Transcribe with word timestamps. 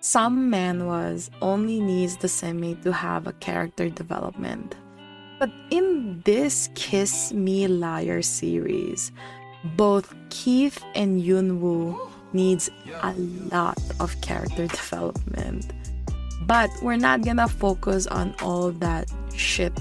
Some 0.00 0.50
manhwas 0.50 1.28
only 1.42 1.80
needs 1.80 2.16
the 2.16 2.28
semi 2.28 2.76
to 2.76 2.92
have 2.92 3.26
a 3.26 3.32
character 3.34 3.90
development. 3.90 4.76
But 5.40 5.50
in 5.70 6.22
this 6.24 6.70
Kiss 6.76 7.32
Me 7.32 7.66
Liar 7.66 8.22
series, 8.22 9.10
both 9.76 10.14
Keith 10.30 10.82
and 10.94 11.20
Yunwoo 11.20 11.98
needs 12.32 12.70
a 13.02 13.12
lot 13.50 13.78
of 13.98 14.20
character 14.20 14.68
development. 14.68 15.72
But 16.46 16.70
we're 16.80 16.96
not 16.96 17.22
gonna 17.22 17.48
focus 17.48 18.06
on 18.06 18.34
all 18.40 18.70
that 18.72 19.10
shit 19.34 19.72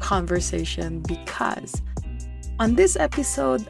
conversation 0.00 1.00
because 1.00 1.82
on 2.60 2.76
this 2.76 2.96
episode, 2.96 3.66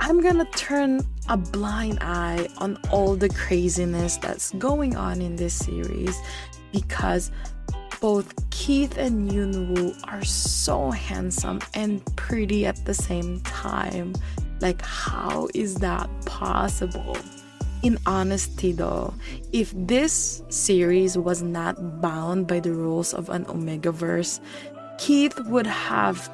I'm 0.00 0.20
gonna 0.20 0.50
turn 0.56 1.00
a 1.28 1.36
blind 1.36 1.98
eye 2.00 2.48
on 2.58 2.78
all 2.90 3.16
the 3.16 3.28
craziness 3.30 4.16
that's 4.18 4.52
going 4.52 4.96
on 4.96 5.20
in 5.20 5.36
this 5.36 5.54
series 5.54 6.16
because 6.72 7.30
both 8.00 8.34
Keith 8.50 8.98
and 8.98 9.30
Yunwoo 9.30 9.96
are 10.12 10.24
so 10.24 10.90
handsome 10.90 11.60
and 11.72 12.04
pretty 12.16 12.66
at 12.66 12.84
the 12.84 12.92
same 12.92 13.40
time. 13.40 14.12
Like, 14.60 14.82
how 14.82 15.48
is 15.54 15.76
that 15.76 16.08
possible? 16.26 17.16
In 17.82 17.98
honesty, 18.06 18.72
though, 18.72 19.14
if 19.52 19.72
this 19.74 20.42
series 20.48 21.16
was 21.16 21.42
not 21.42 22.00
bound 22.00 22.46
by 22.46 22.60
the 22.60 22.72
rules 22.72 23.14
of 23.14 23.28
an 23.28 23.44
Omegaverse, 23.46 24.40
Keith 24.98 25.38
would 25.46 25.66
have 25.66 26.30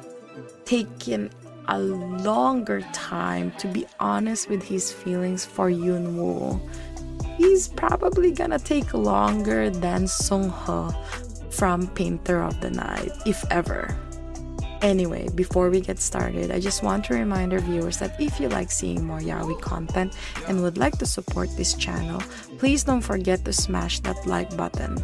taken 0.65 1.29
a 1.67 1.79
longer 1.79 2.81
time 2.93 3.51
to 3.59 3.67
be 3.67 3.85
honest 3.99 4.49
with 4.49 4.63
his 4.63 4.91
feelings 4.91 5.45
for 5.45 5.69
Yunwoo. 5.69 6.59
He's 7.37 7.67
probably 7.67 8.31
gonna 8.31 8.59
take 8.59 8.93
longer 8.93 9.69
than 9.69 10.07
Sung 10.07 10.49
Ho 10.49 10.93
from 11.49 11.87
Painter 11.87 12.41
of 12.41 12.59
the 12.61 12.71
Night, 12.71 13.11
if 13.25 13.43
ever. 13.51 13.95
Anyway, 14.81 15.29
before 15.35 15.69
we 15.69 15.79
get 15.79 15.99
started, 15.99 16.49
I 16.49 16.59
just 16.59 16.81
want 16.81 17.05
to 17.05 17.13
remind 17.13 17.53
our 17.53 17.59
viewers 17.59 17.97
that 17.97 18.19
if 18.19 18.39
you 18.39 18.49
like 18.49 18.71
seeing 18.71 19.05
more 19.05 19.19
Yaoi 19.19 19.61
content 19.61 20.17
and 20.47 20.63
would 20.63 20.77
like 20.77 20.97
to 20.97 21.05
support 21.05 21.55
this 21.55 21.75
channel, 21.75 22.19
please 22.57 22.83
don't 22.83 23.01
forget 23.01 23.45
to 23.45 23.53
smash 23.53 23.99
that 23.99 24.25
like 24.25 24.55
button. 24.57 24.97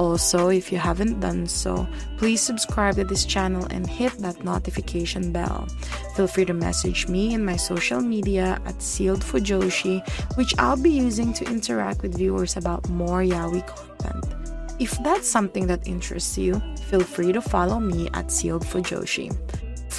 Also, 0.00 0.48
if 0.48 0.72
you 0.72 0.78
haven't 0.78 1.20
done 1.20 1.46
so, 1.46 1.86
please 2.16 2.40
subscribe 2.40 2.94
to 2.94 3.04
this 3.04 3.26
channel 3.26 3.66
and 3.68 3.86
hit 3.86 4.16
that 4.24 4.42
notification 4.42 5.30
bell. 5.30 5.68
Feel 6.16 6.26
free 6.26 6.46
to 6.46 6.54
message 6.54 7.06
me 7.06 7.34
in 7.34 7.44
my 7.44 7.56
social 7.56 8.00
media 8.00 8.58
at 8.64 8.80
Sealed 8.80 9.20
Fujoshi, 9.20 10.00
which 10.38 10.56
I'll 10.58 10.80
be 10.80 10.88
using 10.88 11.34
to 11.34 11.44
interact 11.44 12.00
with 12.00 12.16
viewers 12.16 12.56
about 12.56 12.88
more 12.88 13.20
Yaoi 13.20 13.60
content. 13.66 14.24
If 14.80 14.96
that's 15.04 15.28
something 15.28 15.66
that 15.66 15.86
interests 15.86 16.38
you, 16.38 16.62
feel 16.88 17.04
free 17.04 17.32
to 17.34 17.42
follow 17.42 17.78
me 17.78 18.08
at 18.14 18.32
Sealed 18.32 18.64
Fujoshi. 18.64 19.28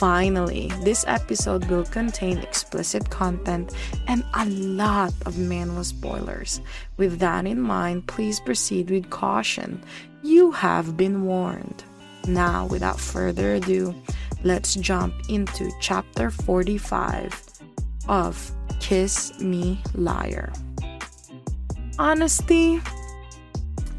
Finally, 0.02 0.66
this 0.84 1.06
episode 1.08 1.64
will 1.66 1.86
contain 1.86 2.40
explicit 2.40 3.08
content 3.12 3.72
and 4.08 4.24
a 4.34 4.46
lot 4.48 5.14
of 5.28 5.36
manhwa 5.36 5.86
spoilers. 5.86 6.60
With 6.98 7.20
that 7.20 7.46
in 7.46 7.62
mind, 7.62 8.08
please 8.08 8.40
proceed 8.40 8.90
with 8.90 9.12
caution. 9.12 9.84
You 10.24 10.50
have 10.54 10.98
been 10.98 11.26
warned. 11.26 11.84
Now, 12.26 12.66
without 12.66 13.00
further 13.00 13.54
ado, 13.54 13.94
let's 14.44 14.74
jump 14.74 15.14
into 15.30 15.70
chapter 15.80 16.32
45 16.32 17.40
of 18.10 18.52
Kiss 18.80 19.40
Me 19.40 19.84
Liar. 19.94 20.52
Honesty, 22.00 22.82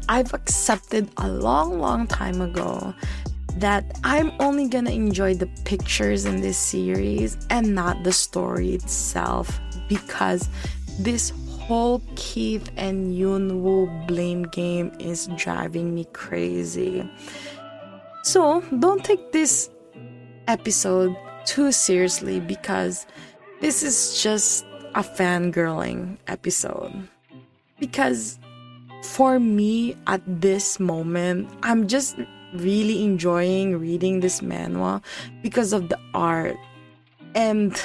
I've 0.09 0.33
accepted 0.33 1.09
a 1.15 1.29
long, 1.29 1.79
long 1.79 2.07
time 2.07 2.41
ago 2.41 2.93
that 3.57 3.99
I'm 4.03 4.31
only 4.39 4.67
gonna 4.67 4.91
enjoy 4.91 5.35
the 5.35 5.47
pictures 5.65 6.25
in 6.25 6.41
this 6.41 6.57
series 6.57 7.37
and 7.49 7.75
not 7.75 8.03
the 8.03 8.11
story 8.11 8.73
itself 8.73 9.59
because 9.87 10.49
this 10.99 11.31
whole 11.59 12.01
Keith 12.15 12.69
and 12.77 13.15
Yunwoo 13.15 14.07
blame 14.07 14.43
game 14.43 14.91
is 14.99 15.27
driving 15.37 15.95
me 15.95 16.05
crazy. 16.13 17.09
So 18.23 18.61
don't 18.79 19.03
take 19.03 19.31
this 19.31 19.69
episode 20.47 21.15
too 21.45 21.71
seriously 21.71 22.39
because 22.39 23.05
this 23.61 23.83
is 23.83 24.21
just 24.21 24.65
a 24.95 25.03
fangirling 25.03 26.17
episode. 26.27 27.07
Because 27.79 28.39
for 29.03 29.39
me 29.39 29.95
at 30.07 30.21
this 30.25 30.79
moment, 30.79 31.49
I'm 31.63 31.87
just 31.87 32.17
really 32.53 33.03
enjoying 33.03 33.79
reading 33.79 34.19
this 34.19 34.41
manhwa 34.41 35.01
because 35.41 35.73
of 35.73 35.89
the 35.89 35.99
art 36.13 36.57
and 37.35 37.81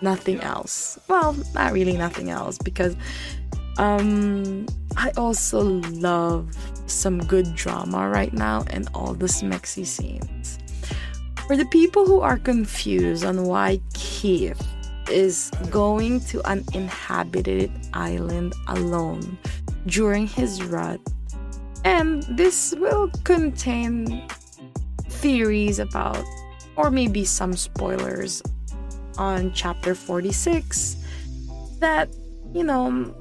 nothing 0.00 0.40
else. 0.40 0.98
Well, 1.08 1.36
not 1.54 1.72
really 1.72 1.96
nothing 1.96 2.30
else 2.30 2.58
because 2.58 2.96
um 3.78 4.66
I 4.96 5.12
also 5.16 5.60
love 5.92 6.56
some 6.86 7.18
good 7.18 7.54
drama 7.54 8.08
right 8.08 8.32
now 8.32 8.64
and 8.70 8.88
all 8.94 9.14
the 9.14 9.26
smexy 9.26 9.86
scenes. 9.86 10.58
For 11.46 11.56
the 11.56 11.66
people 11.66 12.04
who 12.04 12.20
are 12.20 12.38
confused 12.38 13.24
on 13.24 13.44
why 13.44 13.80
Keith 13.94 14.60
is 15.10 15.50
going 15.70 16.20
to 16.20 16.42
an 16.50 16.64
inhabited 16.74 17.70
island 17.94 18.54
alone 18.66 19.38
during 19.86 20.26
his 20.26 20.62
rut 20.64 21.00
and 21.88 22.22
this 22.36 22.74
will 22.76 23.08
contain 23.24 24.28
theories 25.08 25.78
about, 25.78 26.22
or 26.76 26.90
maybe 26.90 27.24
some 27.24 27.56
spoilers 27.56 28.42
on 29.16 29.50
chapter 29.54 29.94
46 29.94 30.96
that, 31.80 32.10
you 32.52 32.62
know, 32.62 33.14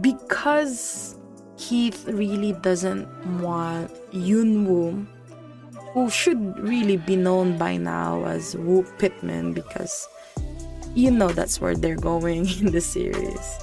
because 0.00 1.14
Keith 1.58 2.08
really 2.08 2.54
doesn't 2.54 3.06
want 3.42 3.92
Yunwoo, 4.10 5.06
who 5.92 6.08
should 6.08 6.58
really 6.58 6.96
be 6.96 7.16
known 7.16 7.58
by 7.58 7.76
now 7.76 8.24
as 8.24 8.56
Woo 8.56 8.82
Pitman, 8.98 9.52
because 9.52 10.08
you 10.94 11.10
know 11.10 11.28
that's 11.28 11.60
where 11.60 11.76
they're 11.76 11.96
going 11.96 12.48
in 12.60 12.72
the 12.72 12.80
series. 12.80 13.58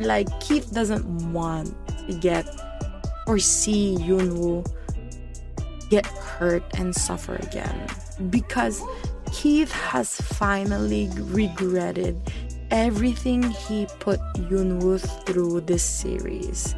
Like, 0.00 0.28
Keith 0.40 0.72
doesn't 0.72 1.04
want 1.32 1.72
get 2.20 2.46
or 3.26 3.38
see 3.38 3.96
Yunwoo 4.00 4.66
get 5.90 6.06
hurt 6.06 6.62
and 6.78 6.94
suffer 6.94 7.36
again 7.36 7.86
because 8.30 8.82
Keith 9.32 9.72
has 9.72 10.20
finally 10.20 11.10
regretted 11.16 12.20
everything 12.70 13.42
he 13.42 13.86
put 14.00 14.20
Yunwoo 14.50 15.00
through 15.26 15.60
this 15.62 15.82
series. 15.82 16.74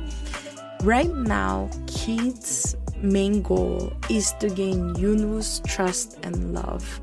Right 0.82 1.14
now, 1.14 1.70
Keith's 1.87 2.76
main 3.02 3.43
goal 3.43 3.93
is 4.11 4.32
to 4.40 4.49
gain 4.49 4.94
Yunwoo's 4.94 5.61
trust 5.67 6.19
and 6.22 6.55
love. 6.55 7.00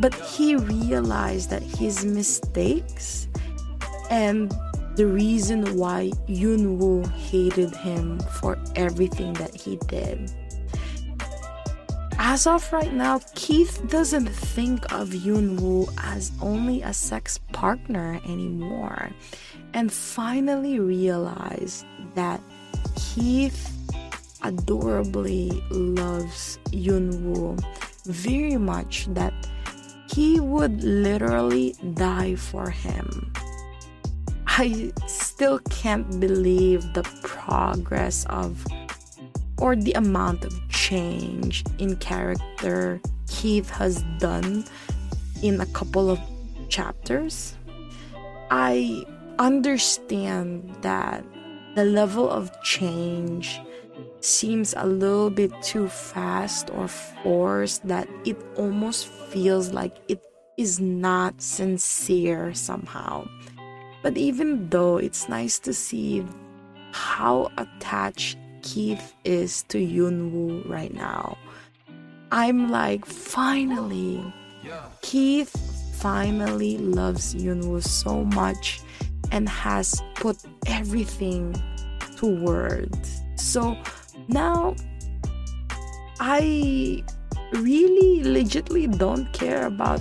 But 0.00 0.14
he 0.14 0.56
realized 0.56 1.50
that 1.50 1.62
his 1.62 2.04
mistakes 2.04 3.28
and 4.10 4.52
the 4.96 5.06
reason 5.06 5.76
why 5.76 6.10
Yunwoo 6.26 7.06
hated 7.12 7.74
him 7.76 8.18
for 8.40 8.58
everything 8.74 9.34
that 9.34 9.54
he 9.54 9.76
did. 9.88 10.32
As 12.18 12.46
of 12.46 12.72
right 12.72 12.94
now, 12.94 13.20
Keith 13.34 13.82
doesn't 13.88 14.28
think 14.28 14.90
of 14.90 15.10
Yunwoo 15.10 15.92
as 15.98 16.32
only 16.40 16.80
a 16.80 16.94
sex 16.94 17.38
partner 17.52 18.18
anymore 18.24 19.10
and 19.74 19.92
finally 19.92 20.80
realized 20.80 21.84
that 22.14 22.40
Keith 22.96 23.70
adorably 24.42 25.62
loves 25.70 26.58
Yunwoo 26.72 27.62
very 28.06 28.56
much 28.56 29.06
that 29.10 29.34
he 30.10 30.40
would 30.40 30.82
literally 30.82 31.74
die 31.94 32.34
for 32.34 32.70
him 32.70 33.30
I 34.58 34.90
still 35.06 35.58
can't 35.68 36.18
believe 36.18 36.94
the 36.94 37.02
progress 37.22 38.24
of 38.30 38.64
or 39.58 39.76
the 39.76 39.92
amount 39.92 40.46
of 40.46 40.68
change 40.70 41.62
in 41.76 41.96
character 41.96 42.98
Keith 43.28 43.68
has 43.68 44.02
done 44.18 44.64
in 45.42 45.60
a 45.60 45.66
couple 45.66 46.08
of 46.08 46.18
chapters. 46.70 47.54
I 48.50 49.04
understand 49.38 50.74
that 50.80 51.22
the 51.74 51.84
level 51.84 52.30
of 52.30 52.50
change 52.62 53.60
seems 54.20 54.72
a 54.74 54.86
little 54.86 55.28
bit 55.28 55.52
too 55.60 55.86
fast 55.86 56.70
or 56.70 56.88
forced 56.88 57.86
that 57.88 58.08
it 58.24 58.40
almost 58.56 59.08
feels 59.28 59.74
like 59.74 59.98
it 60.08 60.24
is 60.56 60.80
not 60.80 61.42
sincere 61.42 62.54
somehow. 62.54 63.28
But 64.06 64.16
even 64.16 64.68
though 64.70 64.98
it's 64.98 65.28
nice 65.28 65.58
to 65.58 65.74
see 65.74 66.24
how 66.92 67.50
attached 67.58 68.38
Keith 68.62 69.14
is 69.24 69.64
to 69.64 69.78
Yunwoo 69.78 70.62
right 70.68 70.94
now, 70.94 71.36
I'm 72.30 72.70
like, 72.70 73.04
finally, 73.04 74.22
Keith 75.02 75.50
finally 75.96 76.78
loves 76.78 77.34
Yunwoo 77.34 77.82
so 77.82 78.22
much 78.26 78.80
and 79.32 79.48
has 79.48 80.00
put 80.14 80.36
everything 80.68 81.60
to 82.18 82.26
words. 82.44 83.22
So 83.34 83.76
now 84.28 84.76
I 86.20 87.02
really 87.52 88.22
legitly 88.22 88.86
don't 88.96 89.32
care 89.32 89.66
about 89.66 90.00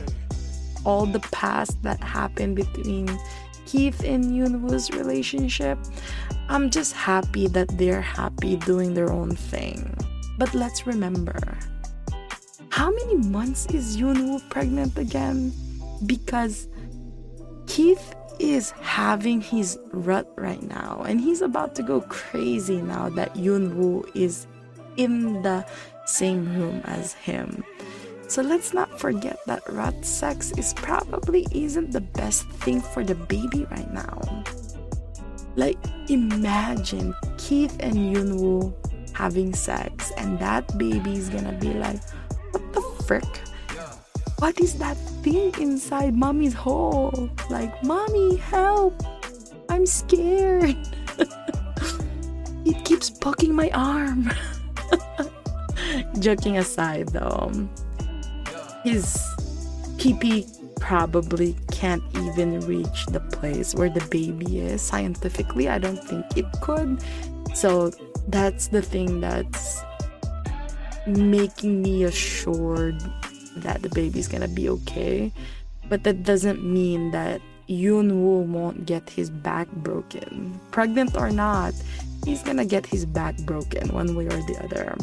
all 0.86 1.08
the 1.08 1.22
past 1.32 1.82
that 1.82 2.00
happened 2.04 2.56
between 2.56 3.08
Keith 3.66 4.04
and 4.04 4.26
Yunwoo's 4.26 4.92
relationship. 4.92 5.78
I'm 6.50 6.70
just 6.70 6.94
happy 6.94 7.48
that 7.48 7.78
they're 7.78 8.02
happy 8.02 8.58
doing 8.58 8.94
their 8.94 9.12
own 9.12 9.36
thing. 9.36 9.96
But 10.38 10.54
let's 10.54 10.86
remember 10.86 11.40
how 12.70 12.92
many 12.92 13.16
months 13.16 13.68
is 13.68 13.96
Yunwoo 13.96 14.50
pregnant 14.50 14.98
again? 14.98 15.54
Because 16.06 16.68
Keith 17.68 18.14
is 18.38 18.72
having 18.82 19.40
his 19.40 19.80
rut 19.94 20.30
right 20.36 20.62
now 20.62 21.02
and 21.08 21.22
he's 21.22 21.42
about 21.42 21.74
to 21.76 21.84
go 21.84 22.02
crazy 22.02 22.82
now 22.82 23.08
that 23.12 23.34
Yunwoo 23.36 24.06
is 24.14 24.46
in 24.98 25.42
the 25.42 25.66
same 26.06 26.54
room 26.54 26.82
as 26.84 27.14
him. 27.14 27.64
So 28.36 28.42
let's 28.42 28.74
not 28.74 29.00
forget 29.00 29.40
that 29.46 29.64
rut 29.70 30.04
sex 30.04 30.52
is 30.58 30.74
probably 30.74 31.48
isn't 31.54 31.94
the 31.94 32.02
best 32.02 32.44
thing 32.68 32.82
for 32.82 33.02
the 33.02 33.16
baby 33.16 33.64
right 33.72 33.90
now. 33.94 34.44
Like 35.56 35.78
imagine 36.10 37.16
Keith 37.38 37.78
and 37.80 37.96
Yunwoo 37.96 38.76
having 39.14 39.54
sex 39.54 40.12
and 40.18 40.38
that 40.40 40.78
baby 40.78 41.14
is 41.14 41.30
gonna 41.30 41.54
be 41.54 41.76
like, 41.76 42.02
what 42.52 42.74
the 42.74 42.82
frick? 43.08 43.40
What 44.40 44.60
is 44.60 44.74
that 44.80 44.98
thing 45.24 45.54
inside 45.62 46.14
mommy's 46.14 46.54
hole? 46.54 47.30
Like, 47.50 47.72
mommy, 47.86 48.36
help! 48.36 49.02
I'm 49.70 49.86
scared. 49.86 50.76
it 52.66 52.84
keeps 52.84 53.10
poking 53.10 53.56
my 53.56 53.70
arm. 53.70 54.30
Joking 56.20 56.58
aside, 56.58 57.08
though, 57.14 57.70
his 58.86 59.18
PP 59.98 60.46
probably 60.80 61.56
can't 61.72 62.04
even 62.14 62.60
reach 62.62 63.08
the 63.08 63.20
place 63.20 63.74
where 63.74 63.90
the 63.90 64.06
baby 64.12 64.60
is. 64.60 64.82
Scientifically, 64.82 65.68
I 65.68 65.80
don't 65.80 66.02
think 66.04 66.38
it 66.38 66.46
could. 66.62 67.02
So 67.56 67.92
that's 68.28 68.68
the 68.68 68.84
thing 68.84 69.22
that's 69.22 69.82
making 71.08 71.82
me 71.82 72.04
assured 72.04 73.02
that 73.58 73.82
the 73.82 73.90
baby's 73.90 74.28
gonna 74.28 74.48
be 74.48 74.70
okay. 74.70 75.32
But 75.90 76.04
that 76.04 76.24
doesn't 76.24 76.64
mean 76.64 77.12
that 77.12 77.42
Yunwoo 77.68 78.46
won't 78.46 78.86
get 78.86 79.10
his 79.10 79.30
back 79.30 79.68
broken. 79.82 80.60
Pregnant 80.70 81.16
or 81.16 81.32
not, 81.32 81.74
he's 82.26 82.44
gonna 82.44 82.66
get 82.66 82.86
his 82.86 83.06
back 83.06 83.38
broken 83.40 83.90
one 83.90 84.16
way 84.16 84.26
or 84.26 84.42
the 84.46 84.60
other. 84.64 84.96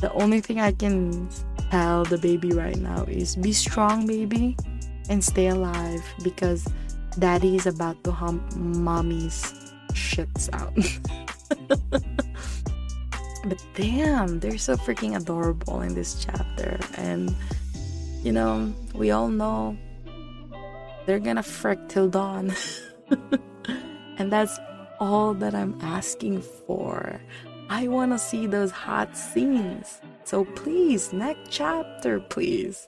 The 0.00 0.12
only 0.14 0.40
thing 0.40 0.60
I 0.60 0.72
can 0.72 1.28
tell 1.70 2.04
the 2.04 2.18
baby 2.18 2.50
right 2.52 2.76
now 2.76 3.04
is 3.04 3.36
be 3.36 3.52
strong, 3.52 4.06
baby, 4.06 4.56
and 5.08 5.22
stay 5.22 5.48
alive 5.48 6.02
because 6.22 6.66
daddy 7.18 7.56
is 7.56 7.66
about 7.66 8.02
to 8.04 8.12
hump 8.12 8.42
mommy's 8.56 9.54
shits 9.92 10.48
out. 10.52 10.74
but 13.44 13.64
damn, 13.74 14.40
they're 14.40 14.58
so 14.58 14.76
freaking 14.76 15.16
adorable 15.16 15.80
in 15.82 15.94
this 15.94 16.24
chapter. 16.24 16.78
And, 16.96 17.34
you 18.22 18.32
know, 18.32 18.72
we 18.94 19.10
all 19.10 19.28
know 19.28 19.76
they're 21.06 21.20
gonna 21.20 21.42
frick 21.42 21.88
till 21.88 22.08
dawn. 22.08 22.52
and 24.18 24.30
that's 24.30 24.58
all 24.98 25.34
that 25.34 25.54
I'm 25.54 25.78
asking 25.80 26.42
for. 26.42 27.20
I 27.68 27.88
want 27.88 28.12
to 28.12 28.18
see 28.18 28.46
those 28.46 28.70
hot 28.70 29.16
scenes. 29.16 30.00
So 30.30 30.44
please, 30.44 31.12
next 31.12 31.50
chapter, 31.50 32.20
please. 32.20 32.86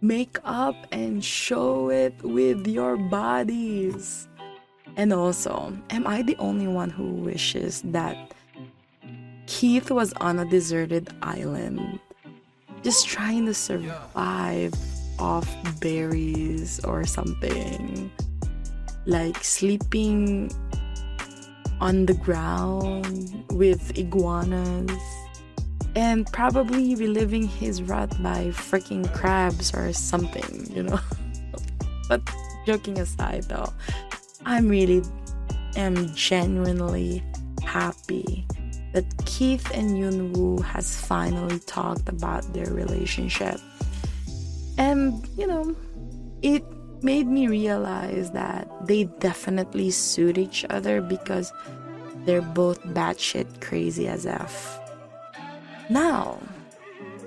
Make 0.00 0.38
up 0.44 0.76
and 0.92 1.24
show 1.24 1.90
it 1.90 2.14
with 2.22 2.68
your 2.68 2.96
bodies. 2.96 4.28
And 4.94 5.12
also, 5.12 5.76
am 5.90 6.06
I 6.06 6.22
the 6.22 6.36
only 6.36 6.68
one 6.68 6.90
who 6.90 7.10
wishes 7.26 7.82
that 7.86 8.32
Keith 9.48 9.90
was 9.90 10.12
on 10.20 10.38
a 10.38 10.44
deserted 10.44 11.12
island, 11.20 11.98
just 12.84 13.08
trying 13.08 13.46
to 13.46 13.54
survive 13.54 14.72
off 15.18 15.50
berries 15.80 16.78
or 16.84 17.02
something? 17.06 18.08
Like 19.04 19.42
sleeping 19.42 20.48
on 21.80 22.06
the 22.06 22.14
ground 22.14 23.46
with 23.50 23.98
iguanas 23.98 25.23
and 25.94 26.26
probably 26.32 26.94
reliving 26.94 27.46
his 27.46 27.82
rut 27.82 28.10
by 28.22 28.46
freaking 28.46 29.12
crabs 29.14 29.72
or 29.74 29.92
something, 29.92 30.66
you 30.74 30.82
know. 30.82 30.98
but 32.08 32.20
joking 32.66 32.98
aside 32.98 33.44
though, 33.44 33.72
I'm 34.44 34.68
really 34.68 35.02
am 35.76 36.14
genuinely 36.14 37.22
happy 37.64 38.46
that 38.92 39.04
Keith 39.26 39.70
and 39.74 39.90
Yunwoo 39.90 40.62
has 40.62 41.00
finally 41.00 41.58
talked 41.60 42.08
about 42.08 42.52
their 42.52 42.72
relationship. 42.72 43.60
And, 44.78 45.26
you 45.36 45.46
know, 45.46 45.74
it 46.42 46.64
made 47.02 47.26
me 47.26 47.48
realize 47.48 48.30
that 48.30 48.68
they 48.86 49.04
definitely 49.18 49.90
suit 49.90 50.38
each 50.38 50.64
other 50.70 51.00
because 51.00 51.52
they're 52.24 52.40
both 52.40 52.80
batshit 52.84 53.60
crazy 53.60 54.06
as 54.06 54.26
F. 54.26 54.80
Now, 55.90 56.38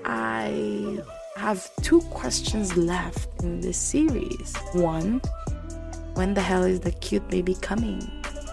I 0.04 1.00
have 1.36 1.70
two 1.82 2.00
questions 2.10 2.76
left 2.76 3.42
in 3.44 3.60
this 3.60 3.78
series. 3.78 4.56
One, 4.72 5.20
when 6.14 6.34
the 6.34 6.40
hell 6.40 6.64
is 6.64 6.80
the 6.80 6.90
cute 6.90 7.28
baby 7.28 7.54
coming? 7.54 8.02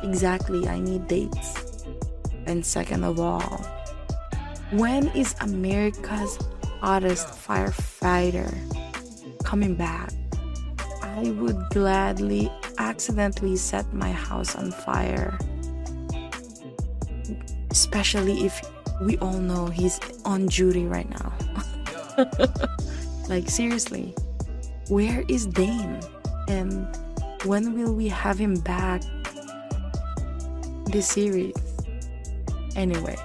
Exactly, 0.04 0.68
I 0.68 0.80
need 0.80 1.08
dates. 1.08 1.84
And 2.46 2.64
second 2.64 3.04
of 3.04 3.20
all, 3.20 3.66
when 4.72 5.08
is 5.10 5.34
America's 5.42 6.38
hottest 6.82 7.30
firefighter 7.30 8.54
coming 9.44 9.74
back? 9.74 10.12
I 11.02 11.32
would 11.32 11.58
gladly 11.72 12.52
accidentally 12.78 13.56
set 13.56 13.92
my 13.92 14.12
house 14.12 14.56
on 14.56 14.72
fire. 14.72 15.36
Especially 17.72 18.46
if 18.46 18.62
we 19.02 19.18
all 19.18 19.40
know 19.40 19.68
he's 19.68 20.00
on 20.24 20.48
duty 20.48 20.86
right 20.86 21.10
now. 21.10 21.34
like, 23.30 23.50
seriously, 23.50 24.16
where 24.90 25.24
is 25.28 25.46
Dane? 25.48 26.00
And 26.48 26.88
when 27.44 27.74
will 27.74 27.94
we 27.94 28.08
have 28.08 28.38
him 28.38 28.56
back 28.56 29.02
this 30.88 31.08
series? 31.08 31.54
Anyway, 32.76 33.16